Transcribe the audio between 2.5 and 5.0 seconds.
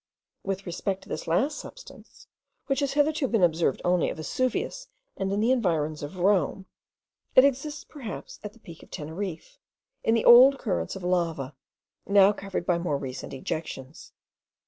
which has hitherto been observed only at Vesuvius